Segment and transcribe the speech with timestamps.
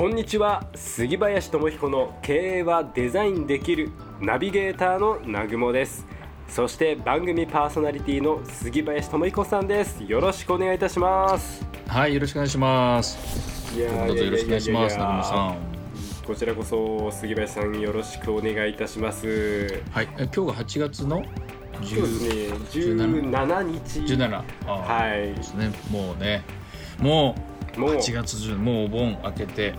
[0.00, 6.06] こんにちは杉林智彦の経営はデザインできるナビゲーターの南雲です
[6.48, 13.76] そして番組パーソナリティの杉林智彦さんですよろしくお願いいたしますはい、よろしくお願いします。
[13.76, 14.96] いやどうぞよろしくお願いします。
[14.96, 15.56] 中村さん。
[16.26, 21.22] こちらこそ杉林さんよろしくお願いいたしますはい、え今日が8月の
[21.82, 24.44] そうですね17 17日17。
[24.66, 25.70] あはいですね。
[25.90, 26.42] もうね、
[27.00, 29.74] もうもう8月中、もうお盆明けて、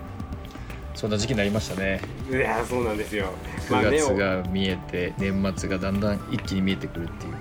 [1.02, 2.00] そんな時期になりましたね。
[2.30, 3.34] いやそうなんですよ
[3.72, 7.34] まあ9ね月が見えて、年末がだんだん一気に見えてくるっていう。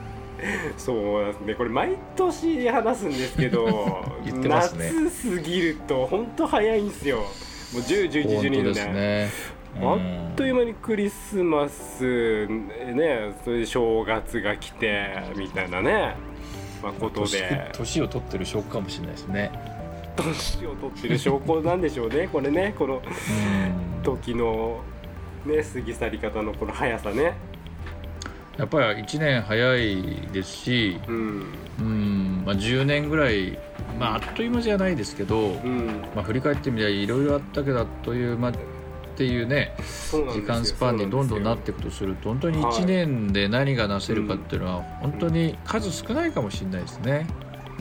[0.79, 7.27] そうなんですねこれ毎年話すんですけど 言ってますね夏過ぎると本当早いんですよもう
[7.83, 9.31] 10、11、12本当年ですね。
[9.83, 9.97] あ
[10.33, 16.15] っという間にクリスマスねそれで正月が来てみたいなね、
[16.83, 19.80] まあ、こと年で年を取ってる証拠かもしれないですね。
[20.23, 22.29] 年を取ってる証拠なんでしょうね。
[22.33, 22.75] これね。
[22.79, 24.03] このうん。
[24.03, 24.81] 時の
[25.45, 27.35] ね過ぎ去り方のこの速さね。
[28.57, 31.45] やっぱり1年早いですし、うん。
[31.79, 33.59] うん、まあ10年ぐらい、
[33.99, 35.39] まああっという間じゃないですけど。
[35.39, 36.05] うん。
[36.15, 38.53] まあ、振り返ってみりゃいろいろあったけどあっという間っ
[39.23, 39.77] ていうね
[40.33, 47.27] 時間スパンにどんどんなっていくとすると本当に1年で何がなせるかっていうのは本当に数少ないかもしれないですね。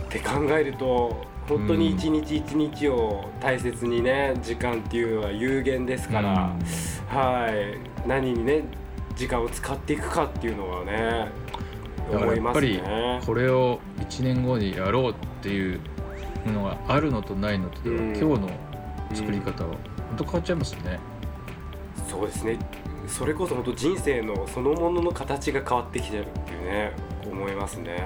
[0.02, 6.56] って考えると本当に一日一日を大切にね時間っていうのは有限ですから、
[7.08, 8.64] はい何にね
[9.16, 11.28] 時間を使っていくかっていうのはね
[12.12, 13.22] だから思いますやっぱりね。
[13.26, 15.82] これを1年後にやろうっていう
[16.48, 18.50] のがあるのとないのとではうん今日の
[19.14, 19.72] 作り方は
[20.10, 21.00] 本当変わっちゃいますね。
[22.08, 22.60] そうですね
[23.08, 26.94] それこそ本当人生のそのものの形が変わってきてるっていうね
[27.26, 27.98] 思いますね。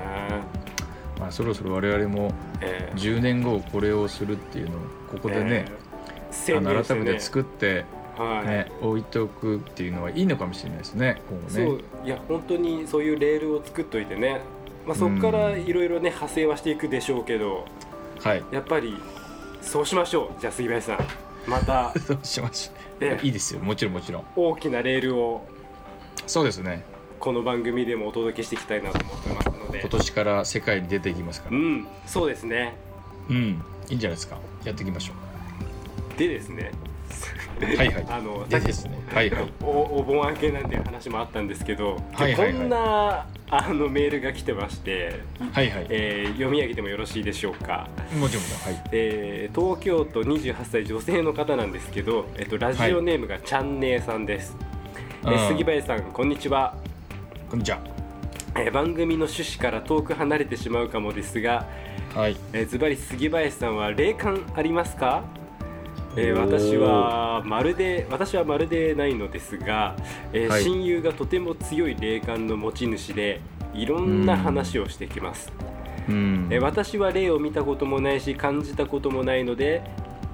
[1.23, 4.79] まあ、そろそろ我々もえー10年後これをするっていうのを
[5.09, 6.73] ここでね、えーね。
[6.73, 7.85] の改めて作って、
[8.17, 8.47] はい。
[8.47, 11.66] ね、置いておくっていうのはいいのかもしれないですね今後そね。
[12.03, 14.41] ういや本当にそういうレールを作っといてね、
[14.85, 17.66] まあ、そこからいろいろね派生はしていくでしょうけど
[18.19, 18.44] はい。
[18.51, 18.97] やっぱり
[19.62, 20.41] そうしましょう。
[20.41, 21.00] じゃあ杉林さん。
[21.50, 21.94] また。
[22.06, 23.62] どうしましょえういいですよ。
[23.62, 24.23] もちろんもちろん。
[24.35, 25.45] 大きなレールを。
[26.28, 26.83] そうですね。
[27.23, 29.43] この番組でもお届けしていきたいなと思ってます
[29.78, 31.57] ので今年から世界に出ていきますから。
[31.57, 31.88] うん。
[32.06, 32.75] そうですね。
[33.29, 33.61] うん。
[33.89, 34.38] いいんじゃないですか。
[34.63, 35.13] やっていきましょ
[36.17, 36.72] でですね。
[37.61, 38.06] うはいはい。
[38.09, 38.97] あのでですね。
[39.13, 39.53] はいはい。
[39.62, 42.53] おお盆明けなんていう話もあったんですけど、はいはいはい。
[42.53, 45.19] こんなあのメールが来てまして、
[45.51, 45.88] はいはい。
[45.89, 47.88] えー読み上げてもよろしいでしょうか。
[48.19, 48.83] もちろんはい。
[48.91, 54.57] えー東京都28歳女性の方なんですけど、えっと、ラジオネームがちゃんねえさんです、
[55.23, 55.47] えーうん。
[55.50, 56.75] 杉林さんこんにちは、
[57.50, 57.93] こんにちは
[58.56, 61.68] えー番組の趣旨から遠く離れてしまうかもですが
[62.16, 62.38] はい。
[62.53, 65.24] えーズバリ杉林さんは霊感ありますか、
[66.16, 69.96] えー私はまるで私はまるでないのですが、
[70.31, 70.63] えーはい。
[70.63, 73.42] 親友がとても強い霊感の持ち主で
[73.74, 75.52] いろんな話をしてきます、
[76.08, 76.47] うん。
[76.52, 79.81] えー私は霊を見たこともないし感じたこともないので、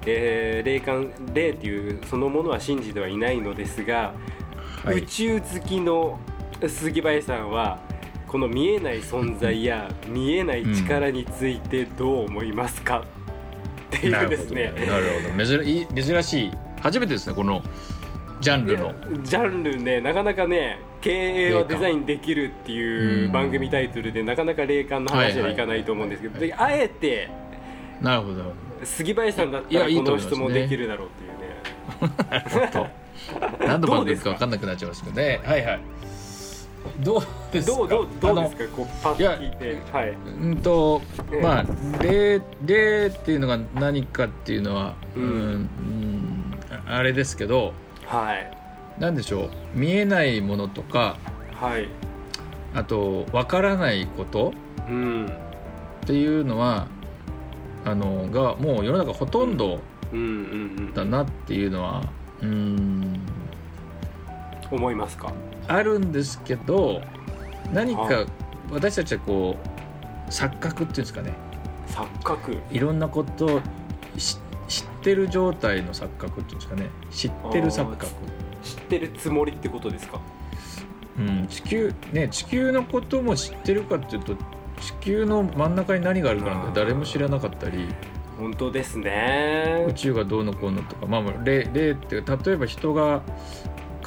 [0.04, 4.12] えー霊感霊っていうそのものは信じてはいないのですが、
[4.84, 4.98] はい。
[4.98, 6.18] 宇宙好きの
[6.68, 7.78] 杉林さんは
[8.30, 13.00] この見えない存在や見えない力についてどう思いますか、
[13.96, 14.72] っていうですね。
[14.86, 15.04] なる
[15.34, 15.44] ほど。
[15.44, 16.52] 珍しい。
[16.80, 17.60] 初めてですねこの
[18.40, 18.94] ジャンルの。
[19.24, 21.10] ジャンルねなかなかね経
[21.48, 23.32] 営はデザインできるっていううん。
[23.32, 27.28] 番組タイトルでなかなか霊感の話はいかないと思うんですけど、であえて
[28.00, 28.54] なるほど。
[28.84, 31.24] 杉林さんだったらことの質問できるだろうって
[32.04, 32.90] いうね。
[33.58, 34.02] 何の番ど。
[34.04, 35.40] うですか分かんなくなっちゃいますけどね。
[35.44, 35.80] はいはい
[37.02, 37.76] どうですか？
[37.76, 38.76] どうどうどうですか？
[38.76, 39.78] こうパッと聞いて。
[39.92, 40.10] はい。
[40.10, 41.02] うんと
[41.32, 41.42] ええ。
[41.42, 41.64] まあ
[42.02, 45.28] 霊霊っていうのが何かっていうのは、ううん。
[45.28, 47.72] んうんああれですけど
[48.06, 48.50] はい。
[48.98, 49.50] 何でしょう？
[49.74, 51.16] 見えないものとか
[51.54, 51.88] はい。
[52.74, 54.52] あと分からないこと
[54.88, 55.26] うん。
[55.26, 55.30] っ
[56.06, 56.86] ていうのは
[57.84, 59.80] あのがもう世の中ほとんど
[60.12, 60.26] うんうんう
[60.90, 60.94] ん。
[60.94, 62.02] だなっていうのは
[62.42, 63.20] うん。
[64.70, 65.32] 思いますか？
[65.70, 67.00] あるんですけど
[67.72, 68.26] 何はか
[68.72, 69.56] 私たちはこ
[70.26, 71.32] う錯覚っていうんですかね。
[71.88, 72.58] 錯覚。
[72.70, 73.60] いろんなことを
[74.16, 74.38] し
[74.68, 76.90] 知ってる状態の錯覚っていうんですかね。
[77.10, 78.06] 知ってる錯覚、
[78.62, 80.20] 知ってるつもりってことですか？
[81.18, 84.34] うん、地球ね地球のことも知ってるかっていうと
[84.80, 87.88] 地球の真ん中に何があるかなんて誰も知らなかったり。
[88.38, 89.84] 本当ですね。
[89.88, 93.22] 宇宙がどうのこうのとかまあまあ例例って例えば人が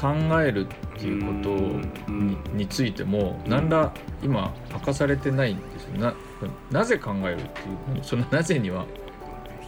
[0.03, 2.27] 考えるっていうことうん。
[2.27, 5.97] にについても何ら今明かされてないんですよ。
[5.97, 6.13] な
[6.71, 8.85] なぜ考えるっていうそのなぜには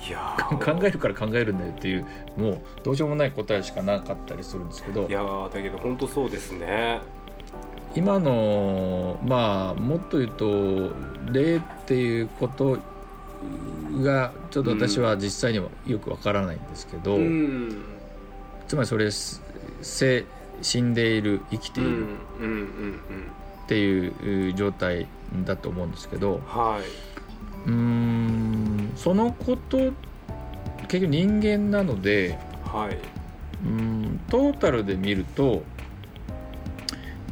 [0.06, 2.06] いや考ーえるから考えるんだよっていう
[2.36, 5.08] もうどうしようもない答えしかなかったりするんですけど。
[5.08, 7.00] いやーだけど本当そうですね。
[7.96, 10.92] 今のまあもっと言うと
[11.32, 12.78] 霊っていうこと
[14.04, 17.86] がちょっと私は実際にはよくわからないんですけど、うん。
[18.68, 19.10] つまりそれ
[19.86, 20.26] す生
[20.62, 21.98] 死んでいる生きてうんい
[22.44, 23.00] る
[23.66, 25.08] っていう状態
[25.46, 29.78] だと思うんですけどはいうーんそのこと
[30.88, 32.98] 結局人間なのではい、
[33.66, 35.64] うんトータルで見ると、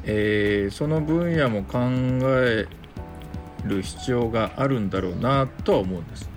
[0.06, 2.66] えーその分野も考え
[3.66, 6.30] る必要があるんだろうなとは思うんです。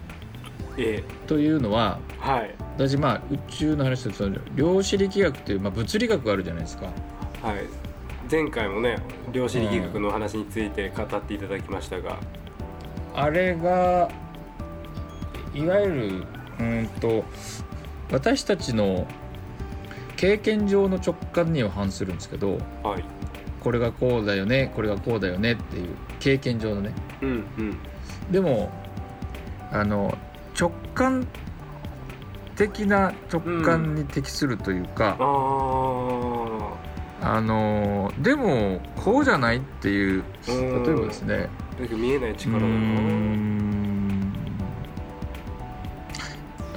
[0.79, 6.87] えというのはえはい私まあ宇宙の話でその量子力学という、まあ、物理学があるじゃないですか。
[7.43, 7.67] はい。
[8.31, 8.99] 前回もね
[9.33, 12.19] 量子力学の話について語っていただきましたが、
[13.15, 14.11] あれが
[15.55, 16.27] いわゆる
[16.61, 17.25] うんと
[18.11, 19.07] 私たちの
[20.17, 23.05] 経験上の直感には反するんですけどはい。
[23.61, 25.89] これがこうだよねこれがこうだよねっていう
[26.21, 26.93] 経験上のね。
[27.23, 27.79] うんうん。
[28.31, 28.71] でも
[29.73, 30.17] あの
[30.59, 31.27] 直感
[32.57, 36.77] 的な直感に適するというか、あ
[37.23, 41.49] あのでもこうじゃないっていう例えばですね。
[41.91, 42.65] 見えない力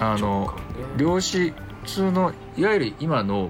[0.01, 0.53] あの
[0.97, 1.55] 量子普
[1.85, 3.49] 通のいわゆる今の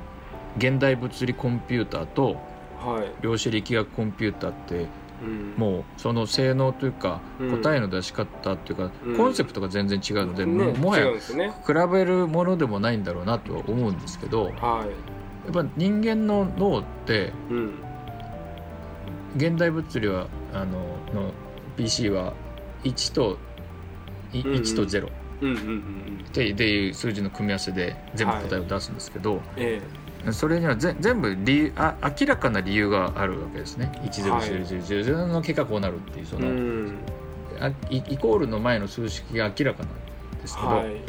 [0.57, 2.37] 現代物理コンピューターと
[2.79, 4.87] はい、量子力学コンピューターってうん、
[5.57, 7.61] もうその性能というかうん。
[7.61, 9.17] 答えの出し方っていうか、うん。
[9.17, 14.85] コンセプトが全然違うので、ねももはや比べるものでもないんだろうなとは思うんですけどやは
[15.49, 17.33] っぱ人間の脳って
[19.35, 20.79] 現代物理はあの
[21.13, 21.33] の
[21.77, 22.33] PC は
[22.83, 23.37] 1と
[24.33, 24.55] いうんうん。
[24.61, 25.07] 1と0
[26.29, 29.81] っていう数字の組み合わせで全部答えを出すんですけど、え
[30.31, 33.85] それにはぜ全部理由あ明らかな理由があるわけですね。
[33.85, 36.97] はい100000の結果こうなるっていうそえの、うん
[37.61, 41.01] あイイコールの前の数式が明らかなんですけど、はい。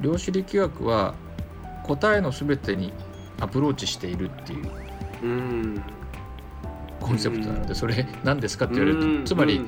[0.00, 1.14] 量子力学は
[1.84, 2.92] 答えの全てに
[3.40, 4.70] アプローチしているっていう
[5.22, 5.82] うん。
[7.00, 9.60] コンセプトなので、それ何ですかって言われると、つまり、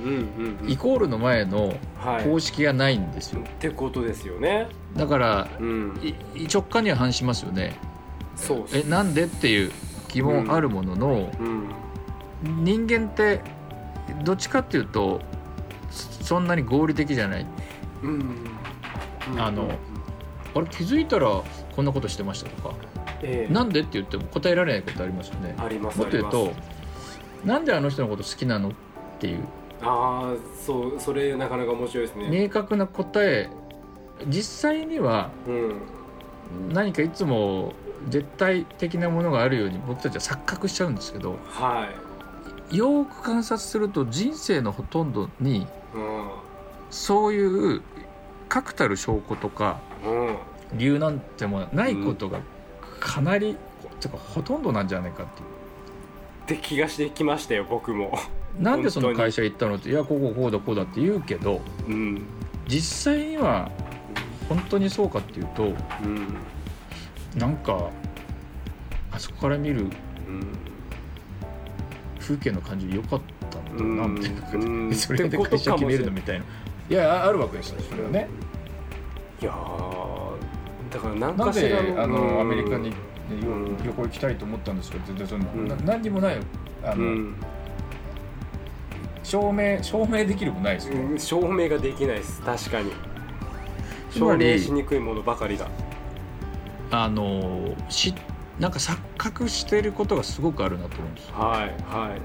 [0.68, 2.24] イコールの前のはい。
[2.24, 4.68] 公式がないんですよ、ってことですよね。
[4.96, 5.48] だから
[6.52, 7.78] 直感には反しますよね
[8.36, 9.72] そうえなんでっていう
[10.08, 11.68] 疑問あるものの、うん。
[12.64, 13.40] 人間って
[14.24, 15.20] どっちかっていうと
[15.90, 17.46] そそんなに合理的じゃない。
[18.02, 18.36] うん。
[19.38, 19.70] あの
[20.54, 21.28] あれ気づいたら
[21.76, 22.74] こんなことしてましたとか？
[23.22, 23.52] ええ。
[23.52, 25.54] なんでって言っても答えられないことありますよね。
[25.58, 26.52] ありますもっと言うと
[27.44, 28.72] なんであの人のこと好きなのっ
[29.20, 29.44] ていう。
[29.82, 32.28] ああそうそれなかなか面白いですね。
[32.28, 33.48] 明確な答え。
[34.28, 35.80] 実際にはうん。
[36.72, 37.72] 何かいつも
[38.08, 41.88] 絶対的なものがあるように僕たちは錯覚しちゃうんですけどは
[42.72, 42.76] い。
[42.76, 46.28] よーく観察すると人生のほとんどにうん
[46.90, 47.82] そういう
[48.48, 50.36] 確たる証拠とかうん
[50.78, 52.40] 理由なんてもないことが
[52.98, 53.56] かなり、
[54.00, 55.46] てかほとんどなんじゃないかっていう。
[56.44, 58.18] って気がしてきましたよ僕も。
[58.58, 62.22] なんでその会社行ったのっていやこここうだこうだって言うけどうん。
[62.68, 63.70] 実際には
[64.48, 66.36] 本当にそうかっていうとうん
[67.36, 67.90] なんか
[69.10, 69.90] あそこから見るうん。
[72.20, 73.20] 風景の感じ良かっ
[73.50, 76.44] たんだなみたい それで会社決めるのみたいな。
[76.88, 76.92] い。
[76.92, 78.28] やああるわけですよそれはね。
[79.40, 82.40] いやーだから何なんでかしらのあのうん。
[82.40, 82.92] アメリカに、
[83.82, 85.36] 旅行行きたいと思ったんですけど全然そ
[85.84, 86.38] 何にもない
[86.84, 87.34] あの、うん。
[89.24, 91.18] 証明証明できるもないですよ、うん。
[91.18, 92.40] 証明ができないです。
[92.42, 92.92] 確かに。
[94.10, 95.66] 証明しにくいものばかりだ
[96.92, 98.14] あのし
[98.60, 102.20] なんか錯覚していることがすごくあるなと思うんですはいはい。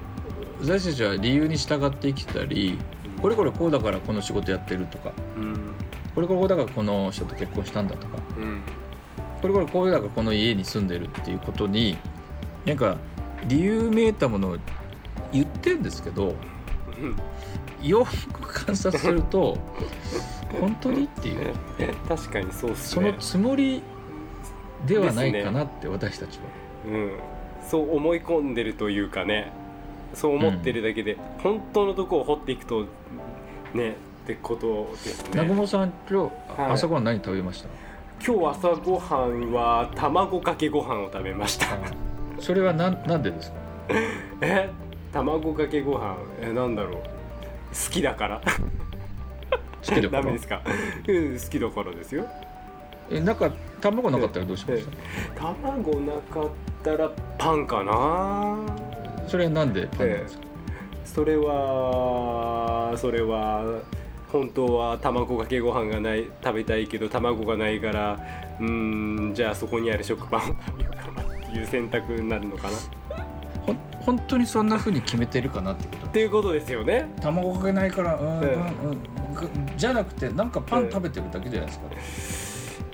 [0.60, 2.78] 私たちは理由に従って生きてたり
[3.22, 5.54] これこれこうだからこの仕事やってるとかうん。
[6.14, 8.60] これこれこうだからこの人と結婚したんだとかうん。
[9.40, 11.96] これこれこうだからこの家に住んでるっていうことに
[12.66, 12.98] なんか
[13.46, 14.56] 理由めいたものを
[15.32, 16.34] 言ってんですけど
[17.00, 17.16] うん
[17.82, 19.56] よく観察すると
[20.60, 21.54] 本当にっていう。
[22.08, 22.76] 確かにそうね。
[22.76, 23.82] そのつもり
[24.86, 26.44] ではないかなって私たちは、
[26.86, 27.10] うん、
[27.68, 29.52] そう思い込んでるというかね。
[30.14, 32.86] そう思ってるだけで、本当のとこを掘っていくと
[33.74, 35.28] ねってことですね。
[35.32, 36.72] 南雲さん今日、はい。
[36.72, 37.68] 朝ごはん何食べました？
[38.26, 41.66] 今日朝ごはんは卵かけご飯を食べました。
[42.40, 43.56] それはなんなんでですか？
[44.40, 44.70] え？
[45.12, 46.16] 卵かけご飯。
[46.40, 46.94] えなんだろう。
[47.02, 48.40] 好きだから。
[49.86, 50.22] 好きだから。
[50.22, 50.62] ダメですか？
[51.06, 52.24] うん好きだからですよ
[53.10, 53.50] えなんか
[53.80, 54.84] 卵なかったらどうしまし
[55.34, 55.40] た？
[55.40, 56.48] 卵なかっ
[56.82, 58.58] たらパンかな。
[59.26, 60.44] それはなんでパンなんですか、
[61.04, 63.82] それはそれは
[64.32, 68.18] 本当は卵かけご飯がない食べたいけど卵がないから
[68.60, 72.76] うーんじゃあそこにある食パンを食べようかなっていう選択になるのかな。
[74.00, 76.08] 本当にそんな風に決めてるかなってこと？
[76.08, 77.10] ていうことですよね。
[77.20, 78.56] 卵かけないからうん、ええ。
[78.56, 78.98] パンうん。
[79.34, 81.90] ぐじゃなくてなんかパン食べてるだけじゃないですか、い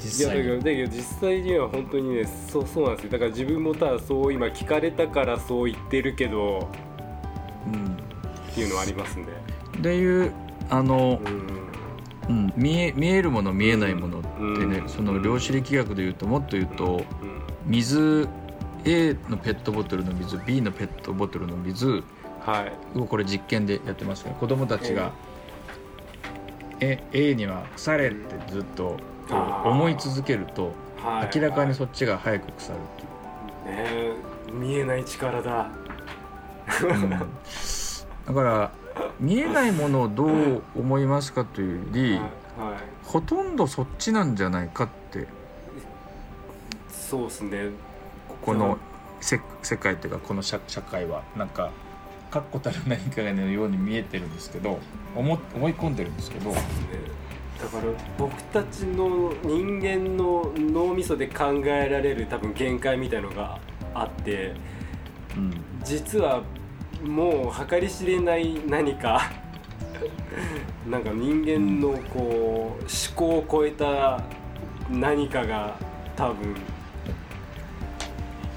[0.04, 0.48] 実際に。
[0.48, 3.10] やだけど実際には本当にねそうそうなんですよ。
[3.12, 6.68] だから自分もただそう今聞かれたからそう言ってるけど
[8.52, 9.24] っていうのはありますん
[9.82, 9.96] で。
[9.96, 10.32] いう
[10.70, 11.64] あのう、ん。
[12.26, 14.28] うん、見え見えるもの見えないものって
[14.64, 14.88] ね、うん。
[14.88, 17.42] その量子力学でいうともっと言うとうん。
[17.66, 18.28] 水
[18.84, 22.04] A のペットボトルの水 B のペットボトルの水
[22.40, 22.72] はい。
[22.98, 25.12] これ実験でやってますけど子供たちが
[26.80, 28.96] 「え A には腐れ」ってずっと
[29.28, 31.38] こあーう思い続けるとはい。
[31.38, 33.76] 明らかにそっちが早く腐るっていう。
[33.76, 34.14] ねえ
[34.52, 35.68] 見えない力だ。
[36.82, 37.10] うん。
[37.10, 37.18] だ
[38.34, 38.72] から
[39.20, 42.28] 見えないものをどう思いますかというよりはい、はい。
[43.04, 45.26] ほとんどそっちなんじゃないかって。
[46.88, 47.70] そうですね。
[48.42, 48.78] この
[49.20, 51.22] せ世界というかこの社社会は。
[51.36, 51.70] なんか
[52.30, 54.80] 確固たる何かのように見えてるんですけど
[55.14, 56.56] 思思い込んでるんですけどね
[57.64, 57.84] だから
[58.18, 63.58] 僕たちの人間の脳みそで考えられる多分限界みたいのが
[63.94, 64.54] あって
[65.34, 65.52] うん。
[65.82, 66.42] 実は
[67.02, 69.32] もう計り知れない何か
[70.88, 74.22] なんか人間のこう思考を超えた
[74.90, 75.74] 何かが
[76.14, 76.54] 多分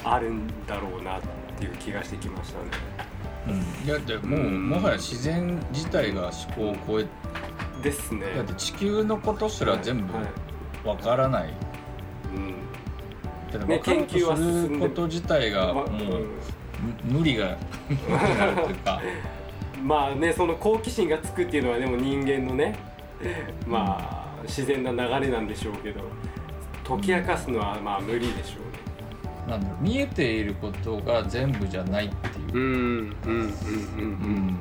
[0.04, 1.22] あるんだろうなっ
[1.58, 2.66] ていう気がしてきましたね。
[3.48, 4.70] うん、いやでもううん。
[4.70, 7.06] もはや自然自体が思考を超え
[7.88, 8.22] ですね。
[8.36, 10.88] だって地球のことすら全部はい。
[10.88, 11.54] わからない、
[12.36, 13.68] うん。
[13.68, 14.80] ね研究はすでる。
[14.80, 15.88] こと自体がもう
[17.06, 17.58] 無理が
[19.84, 22.78] まあねその好奇心がつくっていうのはでも人間のね
[23.66, 26.02] まあ自然な流れなんでしょうけど
[26.88, 28.68] 解き明かすのはまあ無理でしょ
[29.50, 32.46] なんだろう見えていることが全部じゃないっていう。
[32.46, 33.14] うね。
[33.26, 33.48] うんうんうんうん。
[34.00, 34.10] う
[34.52, 34.58] ん。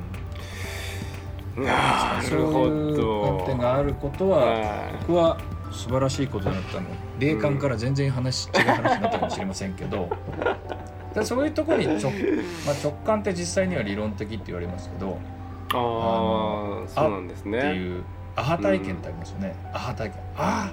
[1.57, 3.37] なそうるほいうど。
[3.39, 5.37] 観点があることはは僕は
[5.71, 6.87] 素晴らしいことだったの。
[7.19, 10.09] 霊感から全然話、違う話になったかもしれませんけど。
[11.13, 12.11] だそういうところに直,、
[12.65, 15.17] まあ、直感って実際には理論的って言われますけど
[15.73, 17.73] ああそうなんですってね。
[17.73, 18.03] いう
[18.35, 20.19] アハ体験ってありますよね、アハ体験。
[20.37, 20.71] あ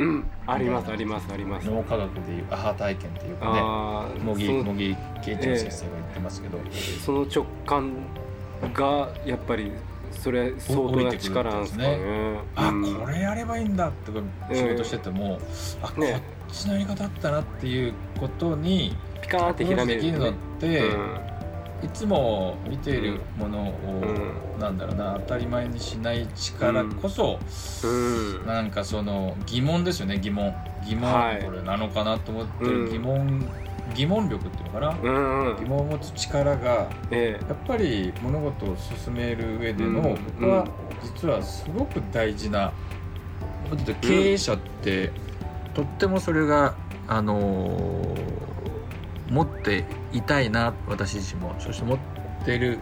[0.00, 0.24] うん。
[0.48, 1.68] ありますありますあります。
[1.68, 3.60] あ脳科学でいうアハ体験っていうかね。
[3.62, 6.58] ああ茂木茂木圭一郎先生が言ってますけど、
[7.04, 7.92] その直感
[8.74, 9.70] がやっぱり
[10.18, 11.98] それ相当な力なんですかね。
[12.56, 12.94] あうん。
[13.00, 14.12] これやればいいんだって
[14.54, 15.38] 仕事してても、
[15.82, 20.32] あこねっちのやり方あったなっていうことにピカーンってひらめできるのっ。
[20.58, 21.20] て、うん
[21.82, 23.74] いつも見ているものを、
[24.56, 27.38] うなんだろうな当たり前にしない力こそ、
[27.84, 27.86] う
[28.42, 28.46] ん。
[28.46, 30.54] なんかその疑問ですよね疑問。
[30.86, 31.42] 疑問、はい。
[31.44, 32.84] これなのかなと思ってうん。
[32.86, 33.46] る疑問、
[33.94, 35.56] 疑問力っていうのかな、うんうん。
[35.56, 40.66] 疑問を持つ力がえやっぱり物事を進める上での、うん僕は
[41.02, 42.72] 実はすごく大事な、
[44.00, 45.12] 経営者って、
[45.74, 46.74] とってもそれが
[47.06, 48.34] あのー
[49.30, 51.54] 持っていたいな私自身も。
[51.58, 51.98] そして持っ
[52.44, 52.78] てる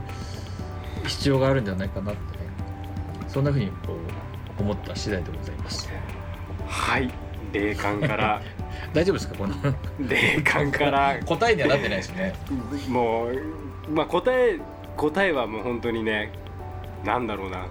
[1.07, 2.45] 必要があるんじゃないかなってね
[3.29, 3.97] そんなふうにこ
[4.59, 5.89] う思った次第でございます。
[5.91, 6.01] え
[6.67, 7.11] はい
[7.53, 8.43] 霊感から。
[8.93, 9.55] 大丈夫ですかこの？
[10.09, 11.17] 霊感から。
[11.25, 12.35] 答えにはなってないですよね
[12.89, 14.59] もうまあ答え
[14.97, 16.31] 答えはもう本当にね
[17.05, 17.67] なんだろうな。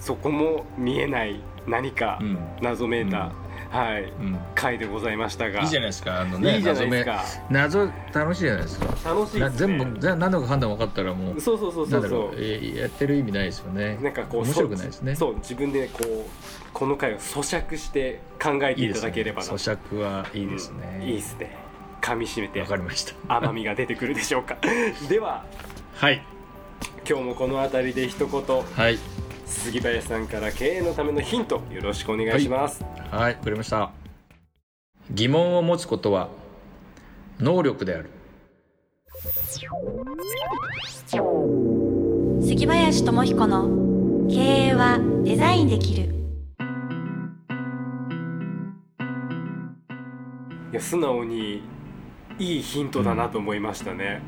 [0.00, 3.32] そこも見えない何かうん、謎めいた、
[3.70, 4.04] はい。
[4.04, 5.60] うん、回でございましたが。
[5.60, 6.20] いいじゃないですか。
[6.20, 7.24] あのねいいじゃないですか。
[7.50, 8.86] 謎楽しいじゃないですか。
[9.10, 9.78] 楽しいなですね。
[9.78, 12.30] 全部全何のか判断分かったらもうそうそうそうそうそう。
[12.34, 13.98] えーやってる意味ないですよね。
[14.00, 15.14] うなんかこう面白くないですね。
[15.14, 16.30] そう自分でこう
[16.72, 19.48] この回を咀嚼して考えていただければな。
[19.48, 21.56] ね咀嚼はいいですね、うんいいですね。
[22.00, 23.14] 噛み締めてわかりました。
[23.28, 24.56] 甘みが出てくるでしょうか。
[25.08, 25.44] では
[25.94, 26.22] はい。
[27.08, 28.42] 今日もこの辺りで一言。
[28.76, 28.98] はい
[29.46, 32.84] 杉林さんから経営のためのヒントよろしくお願いします。
[33.10, 33.90] はいわかりました。
[35.10, 36.28] 疑問を持つことは
[37.38, 38.10] 能力である。
[42.40, 46.14] 杉林智彦の経営はデザインできる。
[50.72, 51.62] いや素直に
[52.38, 54.20] いいヒントだなと思いましたね,、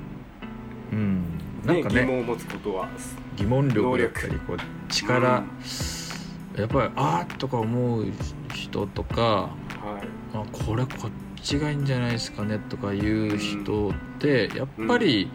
[0.92, 1.27] うん
[1.64, 2.88] なんねかね疑問を持つことは。
[3.36, 4.56] 疑問力だったりこう
[4.88, 8.06] 力、やっぱりあーとか思う
[8.52, 9.50] 人とかはい。
[10.34, 11.10] あこれこっ
[11.42, 15.30] ちがいいんじゃないですかねとかいう人ってやっぱり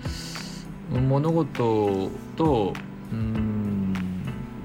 [0.89, 2.73] 物事と
[3.11, 3.93] うん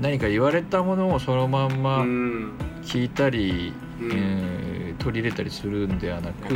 [0.00, 2.52] 何か言われたものをそのまんまうん。
[2.82, 4.12] 聞いたり、うん。
[4.12, 4.77] えー
[5.08, 6.54] 取り入れたりするんではななく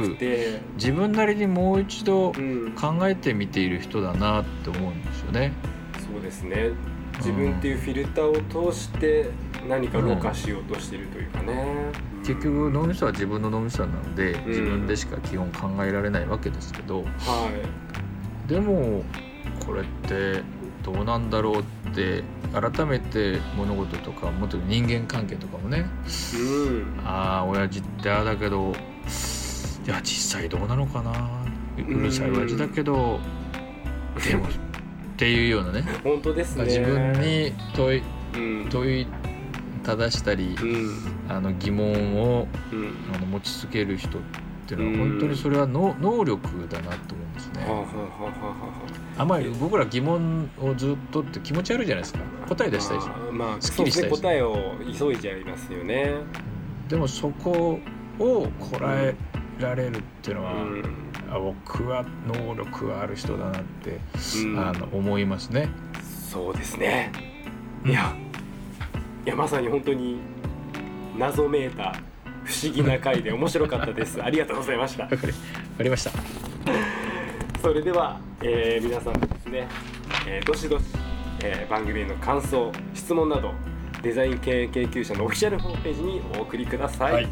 [0.75, 5.53] 自分なりにもう一度うん、考えてみている人だなって思うんですよね。
[6.13, 6.71] そうですね。
[7.19, 9.31] 自分っていうフィルターを通して
[9.69, 14.49] 何かろ過しようとしているというかね、結局脳みそは自分の脳みそなのでん。
[14.49, 17.51] 自分でしか基本考えられないわけですけど、は
[18.47, 19.03] でも
[19.65, 20.43] これって
[20.83, 25.87] どうなんだろうって改めて物事とかもっと人間関係とかもね。
[26.35, 27.01] いうん。
[27.05, 28.73] ああ親父ってああだけど
[29.87, 31.45] いや実際どうなのかな。
[31.79, 33.19] うるさい親父だけど
[34.23, 34.49] でもっ
[35.17, 35.85] ていうようなね。
[36.03, 36.65] 本当ですね。
[36.65, 38.03] 自分に問い
[38.35, 38.69] うん。
[38.69, 39.07] 問い
[39.85, 40.91] ただしたりうん。
[41.29, 42.95] あの疑問をうん。
[43.15, 44.23] あの持ち続ける人っ
[44.67, 45.11] ていうのはうん。
[45.13, 47.22] 本当にそれは能能力だなと思
[47.53, 47.65] ね。
[47.65, 47.73] はあ。
[47.73, 47.87] はあは
[48.23, 52.21] あはあまり僕ら疑問をずっとって気持ち悪いじゃないですか。
[52.49, 56.15] 答え出したいでしまあすっきりしたいです答えを急いじゃいますよね。
[56.89, 57.79] でもそこ
[58.19, 59.15] をこらえ
[59.61, 60.85] られるっていうのは、うん。
[61.31, 63.99] あ僕は能力がある人だなって、
[64.45, 64.59] うん。
[64.59, 65.69] あの思いますね。
[66.03, 67.13] そうですね。
[67.85, 68.15] いや
[69.25, 70.21] いやまさに本当に
[71.19, 71.95] 謎めいた
[72.45, 74.23] 不思議な回で面白かったです。
[74.23, 75.05] ありがとうございました。
[75.07, 75.17] わか
[75.83, 76.42] りました。
[77.63, 79.69] それでは、えー皆さんもですね、
[80.27, 80.85] えーどしどし、
[81.45, 83.53] えー番組への感想質問など
[84.03, 87.29] デザイン経営研究者のオフィシャルホームページにお送りください、はい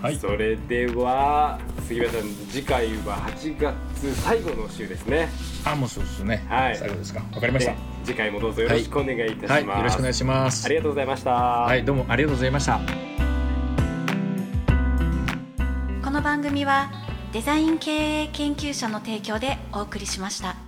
[0.00, 1.58] はいそれでは
[1.88, 5.28] 杉浦さん次回は8月最後の週ですね
[5.64, 6.44] あもうそうですね。
[6.48, 7.20] はい最後ですか。
[7.34, 7.78] わかりましたで。
[8.04, 10.66] 次回もどうぞよろしくお願いいたします、はい、よろしくお願いします。
[10.66, 12.80] ありがとうございました、はい、どうもありがとうございました。
[16.04, 20.65] この番組はデザイン経営研究者の提供でお送りしました。